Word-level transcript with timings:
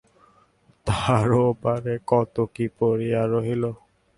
তাহার 0.87 1.29
ওপারে 1.43 1.93
কত 2.07 2.35
কি 2.53 2.65
পড়িয়া 2.77 3.21
রহিল। 3.25 3.63